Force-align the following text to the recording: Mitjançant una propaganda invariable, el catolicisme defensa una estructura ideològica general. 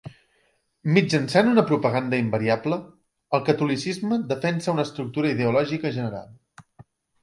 Mitjançant 0.95 1.51
una 1.51 1.65
propaganda 1.73 2.21
invariable, 2.25 2.81
el 3.39 3.47
catolicisme 3.53 4.21
defensa 4.35 4.77
una 4.77 4.91
estructura 4.91 5.39
ideològica 5.39 5.97
general. 6.03 6.39